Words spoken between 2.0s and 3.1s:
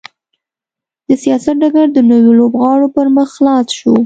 نویو لوبغاړو پر